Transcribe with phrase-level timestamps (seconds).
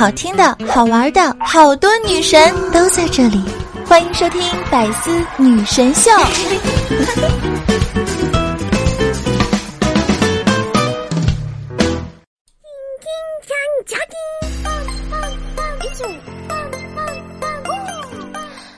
[0.00, 3.44] 好听的、好玩的，好多女神都在这里，
[3.84, 6.10] 欢迎收听《百思女神秀》。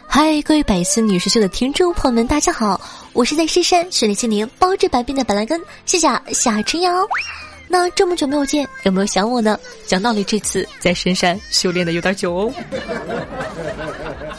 [0.09, 2.80] 嗨，各位百思女神秀的听众朋友们，大家好，
[3.12, 6.93] 我是在深山训练千年、包治百病的板蓝根，谢谢夏春瑶。
[7.73, 9.59] 那这么久没有见，有没有想我呢？
[9.86, 12.52] 讲道理，这次在深山修炼的有点久哦。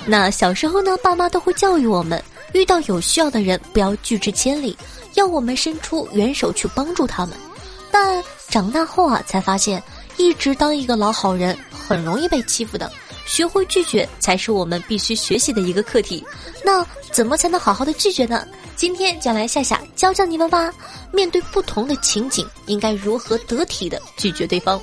[0.05, 4.77] 那小时候呢，爸妈都会教育我们，遇到有需要的人不要拒之千里，
[5.15, 7.35] 要我们伸出援手去帮助他们。
[7.89, 9.81] 但长大后啊，才发现
[10.17, 12.91] 一直当一个老好人很容易被欺负的。
[13.25, 16.23] 学会拒绝才是我们必须学习的一个课题。
[16.63, 18.45] 那怎么才能好好的拒绝呢？
[18.75, 20.71] 今天就来夏夏教教你们吧。
[21.11, 24.81] 面对不同的情景，应该如何得体的拒绝对方？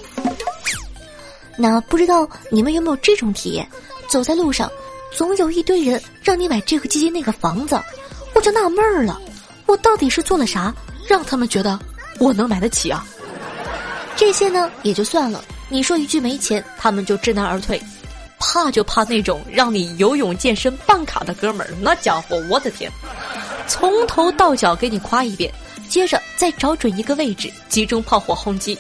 [1.57, 3.69] 那不知道你们有没有这种体验？
[4.09, 4.71] 走在路上，
[5.13, 7.81] 总有一堆人让你买这个基金那个房子，
[8.35, 9.21] 我就纳闷儿了，
[9.67, 10.75] 我到底是做了啥，
[11.07, 11.79] 让他们觉得
[12.19, 13.07] 我能买得起啊？
[14.17, 17.81] 这些呢也就算了，你说一句没钱，他们就知难而退。
[18.43, 22.91] 怕就怕那种让你游泳健身办卡的哥们儿，那家伙，我的天，
[23.67, 25.53] 从头到脚给你夸一遍，
[25.89, 28.79] 接着再找准一个位置，集中炮火轰击。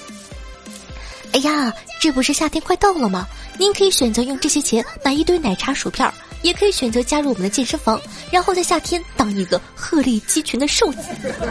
[1.32, 3.26] 哎呀，这不是夏天快到了吗？
[3.58, 6.10] 您可以选择用这些钱买一堆奶茶薯片，
[6.42, 11.02] 也可以选择加入我们的健身房，然后在夏天当一个鹤立鸡群的瘦子，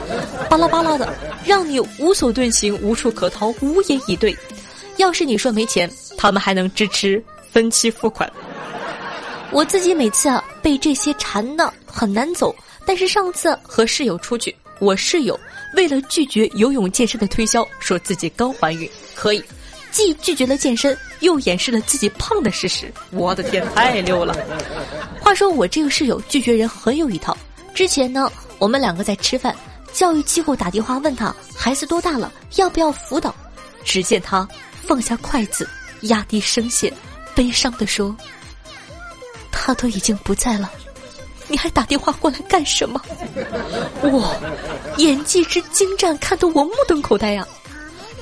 [0.49, 1.13] 巴拉巴拉的，
[1.45, 4.35] 让你无所遁形、无处可逃、无言以对。
[4.97, 7.23] 要是你说没钱，他们还能支持。
[7.51, 8.31] 分期付款，
[9.51, 12.55] 我自己每次啊被这些缠的很难走。
[12.85, 15.39] 但是上次和室友出去，我室友
[15.75, 19.43] 为了拒绝游泳健身的推销，说自己刚怀孕，可以
[19.91, 22.91] 既拒绝了健身，又掩饰了自己胖的事实。
[23.11, 24.35] 我的天，太溜了！
[25.21, 27.37] 话说我这个室友拒绝人很有一套。
[27.75, 29.55] 之前呢，我们两个在吃饭，
[29.93, 33.35] 教育机构打电话问他孩子多大了，要不要辅导？
[33.83, 34.47] 只见他
[34.83, 35.69] 放下筷子，
[36.01, 36.91] 压低声线。
[37.35, 38.15] 悲伤的说
[39.61, 40.71] ：“他都已经不在了，
[41.49, 43.01] 你还打电话过来干什么？”
[44.13, 44.31] 哇，
[44.97, 47.45] 演技之精湛，看得我目瞪口呆呀！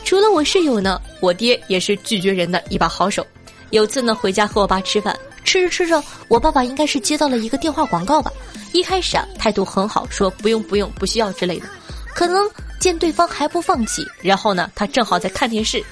[0.03, 3.25] 除了我室友呢，我爹也是拒绝人的一把好手。
[3.69, 8.31] 有次呢，回家和我爸吃饭，吃着吃着，我爸爸应该是接到了一个电话广告吧。
[8.73, 11.67] 一开始啊，态度很好，说不用不用，不需要之类的。
[12.15, 12.49] 可能
[12.79, 15.83] 见对方还不放弃，然后呢，他正好在看电视，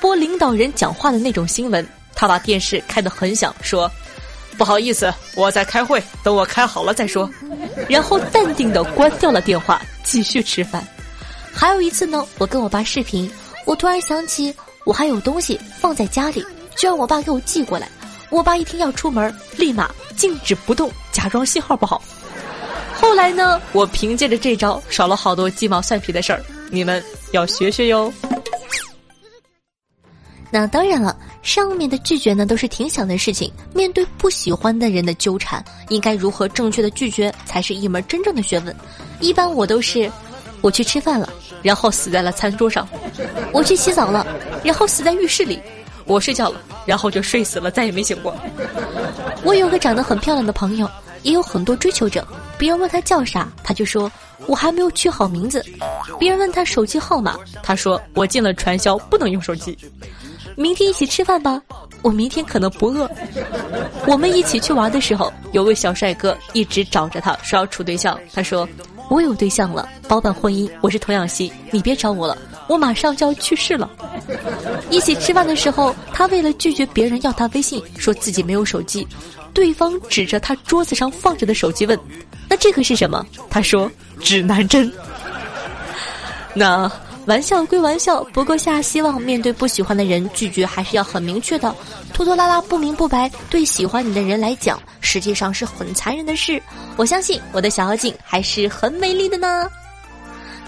[0.00, 1.86] 播领导人讲话的那种新闻。
[2.16, 3.90] 他把电视开得很响，说
[4.56, 7.28] ：“不好意思，我在开会，等我开好了再说。
[7.88, 10.86] ”然后淡定地关掉了电话，继续吃饭。
[11.52, 13.30] 还有一次呢，我跟我爸视频，
[13.64, 14.54] 我突然想起
[14.84, 16.44] 我还有东西放在家里，
[16.76, 17.88] 就让我爸给我寄过来。
[18.30, 22.02] 我爸一听要出门，立马静止不动，假装信号不好。
[23.00, 28.12] 后来呢，我凭借着这招少了好多鸡毛蒜皮的事儿，你们要学学哟。
[30.54, 33.52] 那当然了，上面的拒绝呢都是挺小的事情。
[33.74, 38.72] 面对不喜欢的人的纠缠，应该如何正确的拒绝，才是一门真正的学问。
[39.18, 40.08] 一般我都是，
[40.60, 41.28] 我去吃饭了，
[41.60, 42.86] 然后死在了餐桌上；
[43.52, 44.24] 我去洗澡了，
[44.62, 45.58] 然后死在浴室里；
[46.04, 48.32] 我睡觉了，然后就睡死了，再也没醒过。
[49.42, 50.88] 我有个长得很漂亮的朋友，
[51.24, 52.24] 也有很多追求者。
[52.56, 54.08] 别人问他叫啥，他就说
[54.46, 55.60] 我还没有取好名字。
[56.16, 59.76] 别人问他手机号码，他说我进了传销，不能用手机。
[60.56, 61.60] 明天一起吃饭吧，
[62.02, 63.10] 我明天可能不饿。
[64.06, 68.18] 我们一起去玩的时候，有位小帅哥一直找着他说要处对象。
[68.32, 68.68] 他说
[69.08, 72.36] 我有对象了，包办婚姻，我是童养媳，你别找我了，
[72.68, 73.90] 我马上就要去世了。
[74.90, 79.06] 一起吃饭的时候，他为了拒绝别人要他微信，说自己没有手机。
[79.52, 81.98] 对方指着他桌子上放着的手机问
[82.48, 83.90] ：“那这个是什么？”他说
[84.20, 84.92] ：“指南针。”
[86.54, 86.90] 那。
[87.26, 91.74] 玩笑归玩笑，不过下希望面对不喜欢的人，拒绝还是要很明确的。
[92.12, 96.62] 拖拖拉拉、不明不白，对喜欢你的人来讲，实际上是很残忍的事。
[96.96, 99.70] 我相信我的小妖精还是很美丽的呢。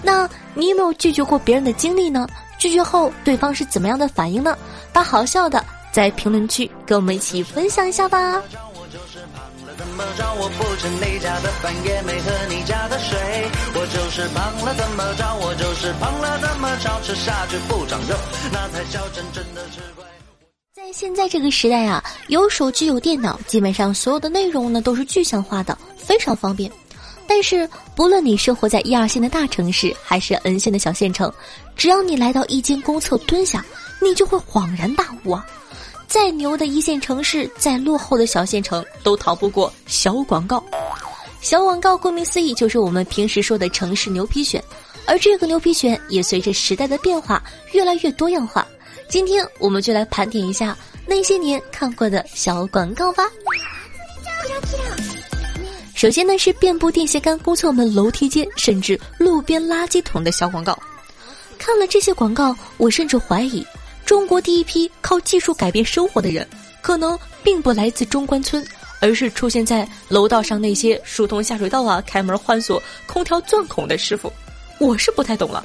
[0.01, 2.27] 那你有没有拒绝过别人的经历呢？
[2.57, 4.57] 拒绝后对方是怎么样的反应呢？
[4.91, 8.41] 把好笑的在评论区跟我们一起分享一下吧。
[9.97, 10.31] 怎么着？
[10.35, 13.17] 我不吃你家的饭，也没喝你家的水。
[13.73, 15.35] 我就是胖了，怎么着？
[15.41, 17.01] 我就是胖了，怎么着？
[17.01, 18.15] 吃下去不长肉，
[18.53, 20.05] 那才叫真正的吃亏。
[20.75, 26.71] 在现在这个时代啊，有手机有电脑，基本上所有的内容呢都是具象化的，非常方便。
[27.27, 31.33] 但是，不论你生活在一二线的大城市，还是 N 线的小县城，
[31.75, 33.65] 只要你来到一间公厕蹲下，
[33.99, 35.43] 你就会恍然大悟啊！
[36.07, 40.63] 再牛的一线城市，再落后的小县城，都逃不过小广告。
[41.41, 44.61] 小广告顾名思义，就是我们平时说的城市牛皮癣，
[45.05, 47.43] 而这个牛皮癣也随着时代的变化
[47.73, 48.65] 越来越多样化。
[49.09, 50.75] 今天我们就来盘点一下
[51.05, 53.23] 那些年看过的小广告吧。
[55.93, 60.77] 首先呢是遍布电线杆、公厕门、楼梯间，甚至路边垃圾桶的小广告。
[61.57, 63.65] 看了这些广告，我甚至怀疑，
[64.07, 66.47] 中国第一批靠技术改变生活的人，
[66.81, 68.65] 可能并不来自中关村，
[69.01, 74.31] 而是出现在楼道上那些疏通下水道啊、开门换锁、空调钻孔的师傅。
[74.79, 75.61] 我是不太懂了，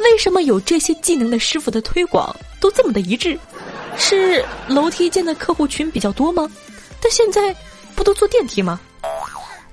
[0.00, 3.38] 为什么有这些技能的师傅的推广都这么的一致？
[3.96, 6.46] 是楼梯间的客户群比较多吗？
[7.00, 7.56] 但现在
[7.94, 8.78] 不都坐电梯吗？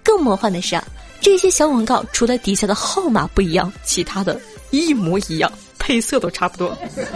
[0.01, 0.87] 更魔幻的是啊，
[1.19, 4.39] 这些小广告除了底下的号码不一样，其他的
[4.71, 5.51] 一模一样，
[5.83, 6.73] 配色都差不多。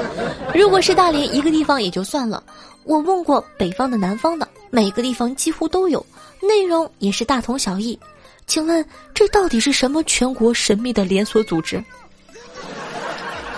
[0.53, 2.43] 如果是大连一个地方也就算了，
[2.83, 6.05] 我问过北方的、南方的，每个地方几乎都有，
[6.41, 7.97] 内容也是大同小异。
[8.45, 11.81] 请问这到底是什么全国神秘的连锁组织？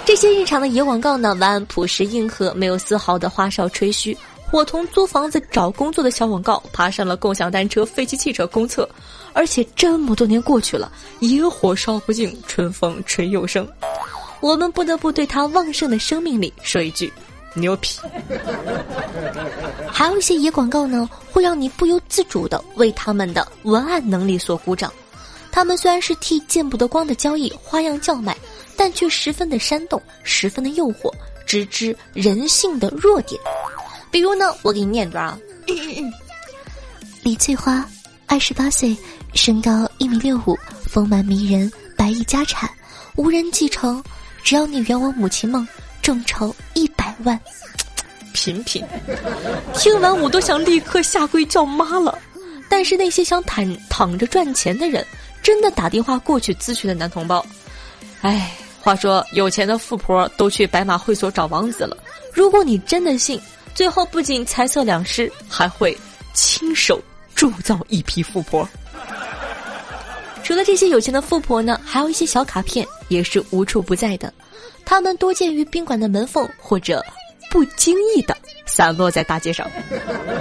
[0.05, 4.15] 这些日常的野广告呢，完朴实硬核，没有丝毫的花哨吹嘘。
[4.51, 8.87] 伙同租房子、找工作的小广告，爬上了共享单车、废弃汽车公厕，
[9.33, 13.67] 而且这么多年过去了，野火烧不尽，春风吹又生。
[14.41, 17.11] 我们不得不对他旺盛的生命力说一句：
[17.55, 17.99] 牛皮！
[19.91, 24.91] 还有一些野广告呢，会让你不由自主的为他们的文案能力所鼓掌。
[25.51, 28.37] 他们虽然是替见不得光的交易花样叫卖，
[28.77, 31.11] 但却十分的煽动，十分的诱惑，
[31.45, 33.39] 直指人性的弱点。
[34.11, 35.37] 比如呢，我给你念段啊。
[37.23, 37.85] 李翠花，
[38.27, 38.95] 二十八岁，
[39.33, 42.69] 身高一米六五，丰满迷人，白亿家产，
[43.15, 44.01] 无人继承。
[44.43, 45.67] 只要你圆我母亲梦，
[46.01, 47.39] 众筹一百万。
[48.33, 48.85] 品品，
[49.73, 52.17] 听完我都想立刻下跪叫妈了。
[52.69, 55.05] 但是那些想躺躺着赚钱的人，
[55.41, 57.45] 真的打电话过去咨询的男同胞，
[58.21, 61.97] 哎，话说有钱的富婆都去白马会所找王子了。
[62.33, 63.39] 如果你真的信。
[63.75, 65.97] 最后不仅财色两失，还会
[66.33, 66.99] 亲手
[67.33, 68.67] 铸造一批富婆。
[70.43, 74.33] 除了这些有钱的富婆呢，还有一些小卡片也是无处不在的。
[74.83, 77.05] 他们多见于宾馆的门缝，或者
[77.51, 79.69] 不经意的散落在大街上。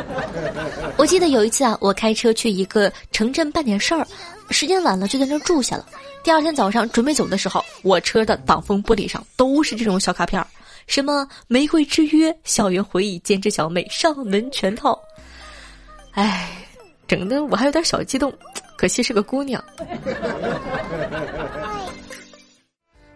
[0.97, 4.07] 我记得有一次啊，我开车去一个城镇办点事儿，
[4.51, 5.87] 时间晚了就在那儿住下了。
[6.25, 10.47] 第二天早上准备走的时候，我车的挡风玻璃上都是这种小卡片儿。
[10.87, 14.99] 什么玫瑰之约、校园回忆、兼职小妹、上门全套，
[16.13, 16.49] 哎，
[17.09, 18.33] 整的我还有点小激动，
[18.77, 19.63] 可惜是个姑娘。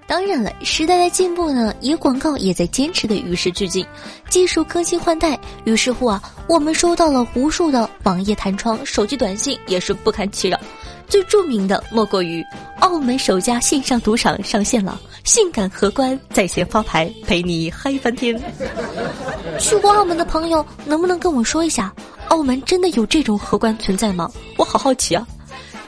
[0.09, 3.87] 当然了，时代在进步呢，也广告也在坚持的与时俱进，
[4.29, 5.39] 技术更新换代。
[5.65, 10.61] 于是乎啊，我们收到了无数的网页弹窗、手机短信，也是不堪其扰。
[11.09, 12.45] 最著名的莫过于
[12.81, 18.39] 澳门首家线上赌场上线了，性感荷官在线发牌，陪你嗨翻天。
[19.59, 21.91] 去过澳门的朋友，能不能跟我说一下，
[22.33, 24.31] 澳门真的有这种荷官存在吗？
[24.57, 25.27] 我好好奇啊。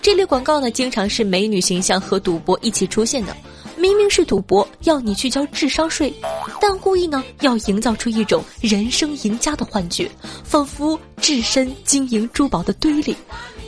[0.03, 3.35] 这类广告呢，经常是美女形象和赌博一起出现的。
[3.79, 6.13] 明明是赌博，要你去交智商税，
[6.61, 10.11] 但故意呢要营造出一种人生赢家的幻觉，
[10.45, 13.17] 仿佛置身金银珠宝的堆里，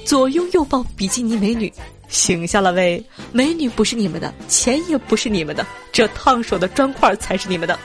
[0.05, 1.73] 左拥右抱比基尼美女，
[2.09, 3.03] 醒下了喂！
[3.33, 7.79] 美女不是你们的，钱也不是你们的，这烫手的砖块才是你们的。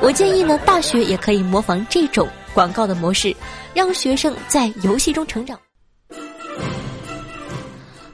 [0.00, 3.34] 我建议呢，大学也可以模仿这种广告的模式，
[3.74, 5.58] 让学生在游戏中成长。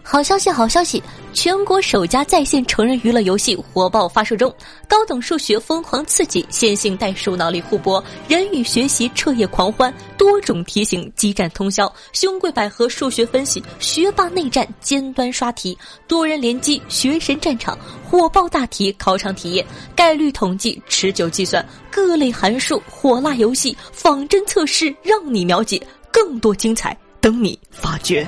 [0.09, 1.03] 好消息，好消息！
[1.33, 4.55] 全国首家在线成人娱乐游戏火爆发售中，
[4.89, 17.77] 高等数学疯狂刺激，线性代数脑力互搏，人与学习彻夜狂欢，多种题型激战通宵，兄贵百合数学分析，学霸内战尖端刷题，多人联机学神战场，
[18.09, 28.25] 火爆大题考场体验，概率统计持久计算，各类函数火辣游戏仿真测试，让你了解更多精彩等你发掘。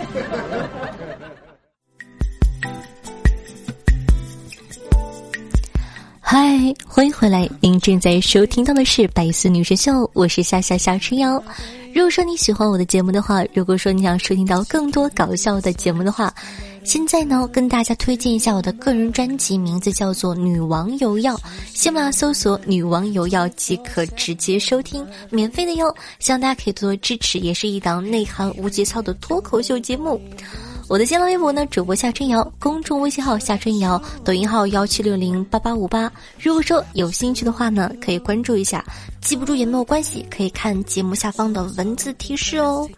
[6.30, 7.49] 嗨，欢迎回来！
[7.58, 11.42] 您正在收听到的是《百思女神秀》，我是夏夏夏春瑶。
[11.94, 16.30] 如果说你喜欢我的节目的话，如果说你想收听到更多搞笑的节目的话，
[16.85, 21.35] 现在呢，跟大家推荐一下我的个人专辑，名字叫做《女王有药》，
[21.73, 25.97] 喜马拉搜索“女王有药”即可直接收听，免费的哟。
[26.18, 30.20] 希望大家可以多多支持，也是一档内涵无节操的脱口秀节目。
[30.88, 36.11] 我的新浪微博呢，主播夏春瑶，公众微信号夏春瑶，抖音号幺七六零八八五八。
[36.40, 38.83] 如果说有兴趣的话呢，可以关注一下，
[39.21, 42.88] 记不住也没有关系，可以看节目下方的文字提示哦。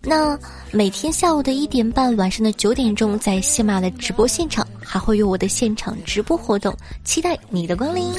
[0.00, 0.38] 那
[0.70, 8.10] 每天下午的一点半，晚上的九点钟，在喜马的直播现场还会有我的现场直播活动，期待你的光临。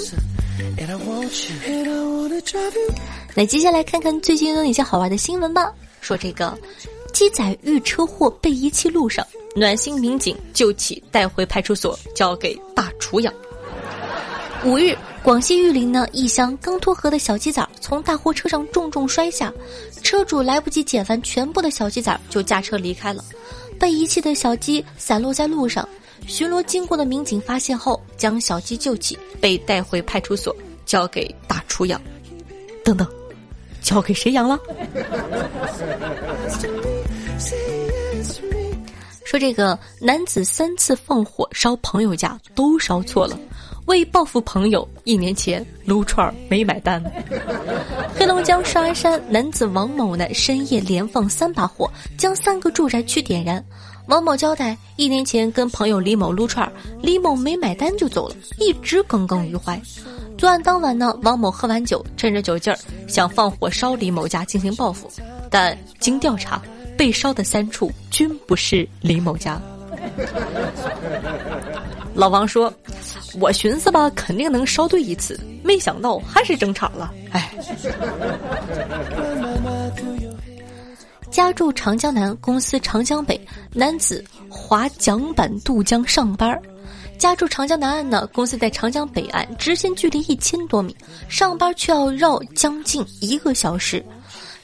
[3.33, 5.73] 那接下来看看最近有哪些好玩的新闻吧。
[6.01, 6.55] 说这个，
[7.15, 13.33] 鸡仔遇车祸被遗弃路上，暖心民警救起带回派出所交给大厨养。
[14.65, 14.93] 五日，
[15.23, 19.53] 广西玉林呢，一箱刚脱壳的小鸡仔从大货车上重重摔下，
[20.03, 23.23] 车主来不及捡翻全部的小鸡仔就驾车离开了。
[23.79, 25.87] 被遗弃的小鸡散落在路上，
[26.27, 30.53] 巡逻经过的民警发现后将小鸡救起，被带回派出所
[30.85, 32.01] 交给大厨养。
[32.83, 33.07] 等等，
[33.81, 34.59] 交给谁养了？
[39.25, 43.37] 说这个男子三次放火烧朋友家都烧错了，
[43.85, 47.03] 为报复朋友，一年前撸串没买单。
[48.15, 53.61] 黑龙江双安山男子王某呢，深夜连放三把火，将三个住宅区点燃。
[54.07, 59.81] 王某交代，一年前跟朋友李某撸串，李某没买单就走了，一直耿耿于怀。
[60.37, 65.09] 作案当晚呢，王某喝完酒，趁着酒劲儿想放火烧李某家进行报复，
[65.49, 66.61] 但经调查。
[66.97, 69.61] 被烧的三处均不是李某家。
[72.13, 72.73] 老王说
[73.39, 77.51] ：“我寻思吧，肯定能烧对一次，没想到还是争吵了。”哎。
[81.29, 83.39] 家住长江南，公司长江北，
[83.73, 86.57] 男子划桨板渡江上班
[87.17, 90.95] 家住长江南岸呢，公司在长江北岸，直线距离一千多米，
[91.27, 94.01] 上班却要绕将近一个小时。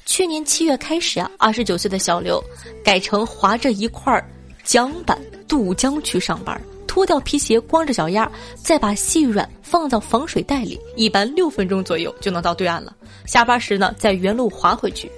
[0.06, 2.44] 去年七月开始啊，二十九岁的小刘
[2.84, 4.22] 改成划着一块
[4.64, 5.18] 桨板
[5.48, 12.94] 渡江去上班，脱掉皮鞋，光着脚丫，再把细软放到防水袋里，一般六分钟左右就能到对岸了。
[13.26, 15.10] 下班时呢，再原路划回去。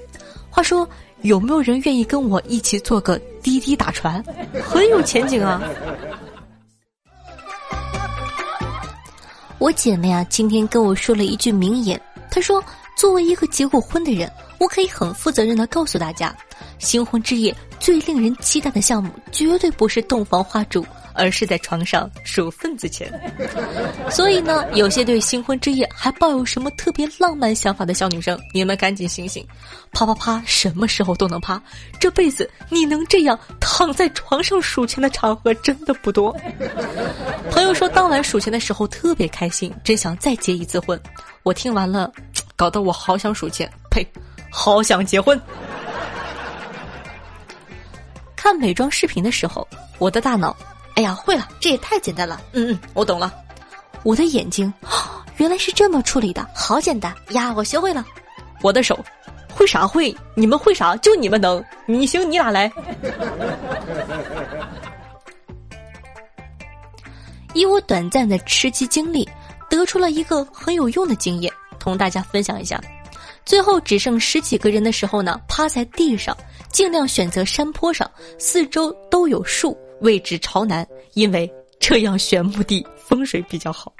[0.49, 0.87] 话说，
[1.23, 4.23] 有没有人愿意跟我一起做个滴滴打船？
[4.63, 5.61] 很有前景啊！
[9.57, 11.99] 我姐妹啊，今天跟我说了一句名言，
[12.29, 12.63] 她说
[12.95, 16.33] ：“作为一个结过婚的人。”我可以很负责任的告诉大家，
[16.79, 23.11] 新婚之夜最令人期待的项目绝对不是洞房花烛，而是在床上数份子钱。
[24.09, 29.45] 所以呢，有些对新婚之夜还抱有什么特别浪漫想法的小女生，你们赶紧醒醒！
[29.91, 31.61] 啪啪啪，什么时候都能啪，
[31.99, 36.33] 这辈子你能这样躺在床上数钱的场合真的不多。
[37.51, 40.97] 朋友说当晚数钱的时候特别开心，真想再结一次婚。
[41.43, 42.09] 我听完了，
[42.55, 44.05] 搞得我好想数钱，呸！
[44.51, 45.39] 好想结婚。
[48.35, 49.67] 看美妆视频的时候，
[49.97, 50.55] 我的大脑，
[50.95, 52.41] 哎呀，会了，这也太简单了。
[52.51, 53.33] 嗯嗯，我懂了。
[54.03, 54.71] 我的眼睛，
[55.37, 58.05] 原来是这么处理的，好简单呀，我学会了。
[58.61, 58.99] 我的手，
[59.53, 60.15] 会啥会？
[60.35, 60.95] 你们会啥？
[60.97, 61.63] 就你们能。
[61.85, 62.71] 你行，你俩来。
[67.53, 69.29] 以我短暂的吃鸡经历，
[69.69, 72.81] 得出了一个很有用的经验，同大家分享一下。
[73.45, 76.35] 最后只剩十几个人的时候呢，趴在地上，
[76.71, 78.09] 尽量选择山坡上，
[78.39, 83.91] 四周都有树，位置朝南，因为这样选墓地风水比较好。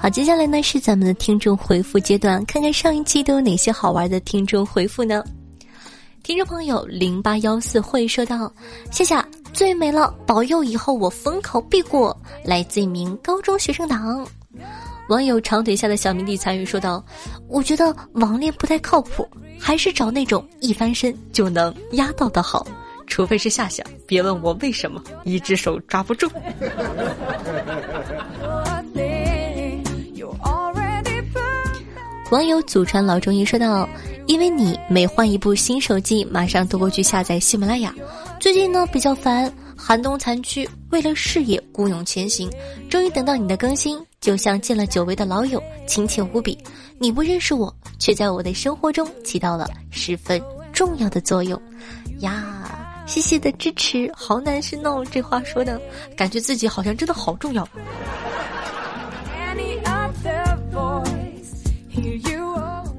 [0.00, 5.22] 好，接下来呢是咱们的听众回复阶段，看看上一期都有哪些好玩的听众回复呢？
[6.22, 8.50] 听众朋友零八幺四会说道
[8.90, 9.14] ：“谢谢，
[9.52, 14.26] 最美了，保佑以后我逢考必过。”来自一名高中学生党。
[15.08, 17.04] 网友长腿下的小迷弟参与说道
[17.48, 19.28] ：“我觉得网恋不太靠谱，
[19.58, 22.66] 还是找那种一翻身就能压到的好，
[23.06, 23.84] 除非是夏夏。
[24.06, 26.30] 别问我为什么，一只手抓不住。”
[32.32, 33.86] 网友祖传老中医说道
[34.26, 37.94] ：“因为你每换一部新手机，马上都过去下载喜马拉雅。
[38.40, 42.48] 最近呢比较烦。”寒冬残躯，为了事业孤勇前行，
[42.88, 46.56] 终于等到你的更新，就像见了久违的老友，亲切无比。
[46.98, 50.40] 你不认识我，却在我的生活中起到了十分
[50.72, 51.60] 重要的作用，
[52.20, 53.04] 呀！
[53.04, 55.04] 谢谢的支持，好男生哦！
[55.10, 55.78] 这话说的，
[56.16, 57.68] 感觉自己好像真的好重要。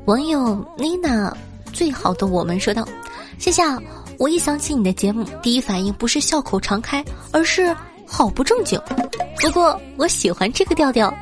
[0.05, 1.35] 网友妮娜，
[1.71, 2.87] 最好的我们说道
[3.39, 3.79] ：“夏夏。”
[4.19, 8.79] 我一想起你的节目，第一反应不是笑口常开，而是好不正经。
[9.41, 11.13] 不过我喜欢这个调调。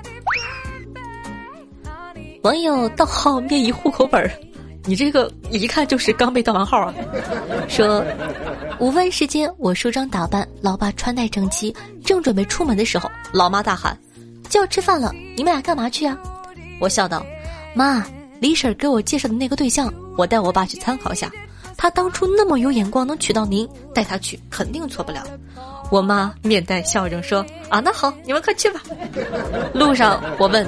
[2.43, 4.29] 网友盗号灭一户口本儿，
[4.83, 6.93] 你这个一看就是刚被盗完号啊！
[7.69, 8.03] 说
[8.77, 11.73] 午饭时间，我梳妆打扮，老爸穿戴整齐，
[12.03, 13.97] 正准备出门的时候，老妈大喊
[14.49, 16.17] ：“就要吃饭了，你们俩干嘛去啊？”
[16.81, 17.25] 我笑道
[17.73, 18.05] ：“妈，
[18.41, 21.31] 李婶给我介绍的那个对象，我带我爸去参考一下。
[21.77, 25.23] 他当初那么有眼光，能娶到您，带他去肯定错不了。”
[25.91, 28.81] 我妈面带笑容说：“啊，那好，你们快去吧。
[29.75, 30.65] ”路上我问：“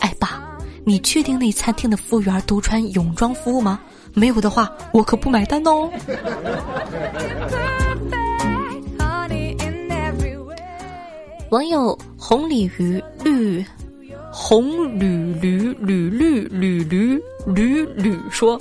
[0.00, 0.42] 哎，爸。”
[0.84, 3.80] 你确定那餐厅的服务员都穿泳装服务吗？
[4.12, 5.90] 没有的话，我可不买单哦。
[11.50, 13.64] 网友红鲤鱼绿。
[14.38, 18.60] 红驴驴驴驴驴驴驴驴说：“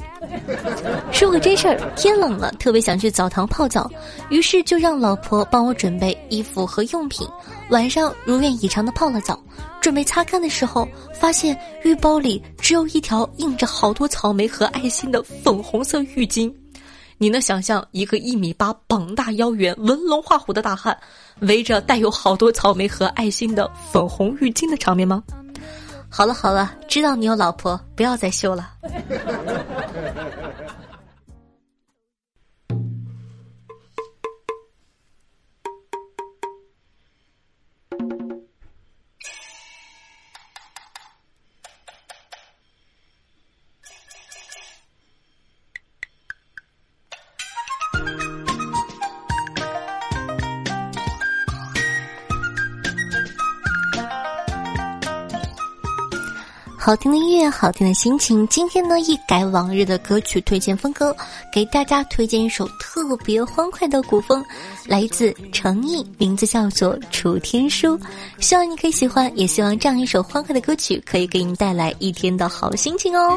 [1.12, 3.92] 说个真事儿，天冷了，特别想去澡堂泡澡，
[4.30, 7.28] 于是就让老婆帮我准备衣服和用品。
[7.72, 9.38] 晚上如愿以偿的泡了澡，
[9.82, 16.52] 准备擦干的时候，发现浴包里只有一条印着好多草莓和爱心的粉红色浴巾。
[17.18, 20.98] 你能想象一个一米八、膀大腰圆、文龙画虎的大汉，
[21.42, 25.22] 围着带有好多草莓和爱心的粉红浴巾的场面吗？”
[26.10, 28.70] 好了好了，知道你有老婆，不要再秀了。
[56.86, 58.48] 好听的音乐，好听的心情。
[58.48, 61.18] 今天呢，一改往日的歌曲推荐风格，
[61.52, 64.46] 给大家推荐一首特别欢快的古风，
[64.86, 67.98] 来自诚意，名字叫做《楚天书》。
[68.38, 73.36] 希望你可以喜欢，也希望这样一首欢快的歌曲可以给你带来一天的好心情哦。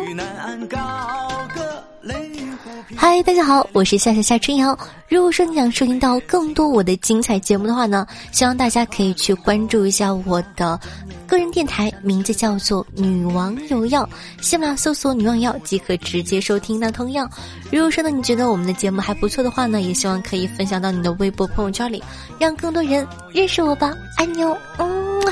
[3.00, 4.76] 嗨，大家好，我是夏夏夏春瑶。
[5.08, 10.78] 如果说你想收听到更多我的精彩节目的话呢，希望大家可以去关注一下我的。
[11.24, 14.06] 个人电台名字叫做“女王有药”，
[14.42, 16.80] 喜马搜索“女王药”即可直接收听。
[16.80, 17.30] 那同样，
[17.70, 22.02] 如果说呢你觉得我们的节目还不错的话呢，也希望可以分享到你的微博朋友圈里，
[22.37, 23.94] 让更多人认识我吧。
[24.16, 25.22] 爱你哦，嗯。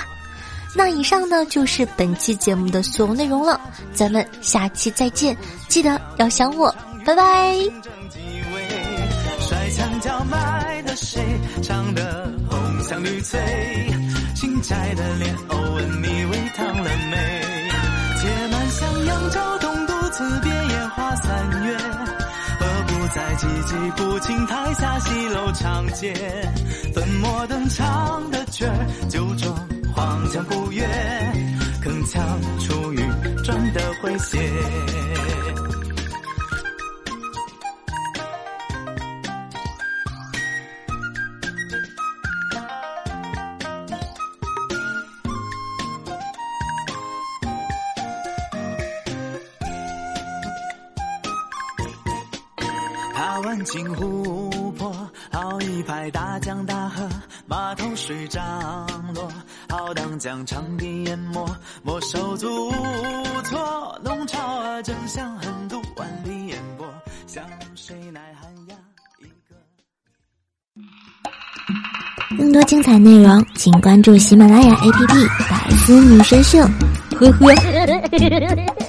[0.72, 3.60] 那以上呢就是本期节目的所有内容了，
[3.92, 5.36] 咱们下期再见，
[5.68, 6.72] 记得要想我，
[7.06, 7.54] 拜拜。
[9.38, 11.22] 摔墙角买的谁？
[11.62, 13.38] 唱的红墙绿翠，
[14.34, 17.16] 新摘的莲藕问你微烫了没？
[18.20, 21.78] 铁满向扬州东都，辞别野花三月。
[22.58, 26.12] 何不再寂寂不清台下西楼长街？
[26.92, 28.66] 粉墨登场的角，
[29.08, 29.54] 酒中
[29.94, 30.84] 黄腔古月，
[31.84, 32.98] 铿锵出玉
[33.44, 34.40] 砖的诙谐。
[53.40, 54.92] 万顷湖泊，
[55.30, 57.08] 好一派大江大河，
[57.46, 58.42] 码头水涨
[59.14, 59.30] 落，
[59.68, 61.46] 浩荡江长堤淹没，
[61.82, 64.00] 莫手足无措。
[64.02, 66.86] 弄潮儿正向横渡万里烟波，
[67.26, 67.44] 向
[67.74, 68.74] 谁奈寒鸦
[69.20, 69.56] 一个。
[72.36, 76.58] 更多精彩内容，请关注喜马拉雅 APP《百思女神秀》。
[77.16, 78.85] 呵呵。